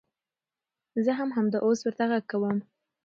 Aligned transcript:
زه 1.03 1.11
ځم 1.17 1.29
همدا 1.37 1.57
اوس 1.65 1.79
ورته 1.83 2.03
غږ 2.11 2.23
کوم. 2.31 2.57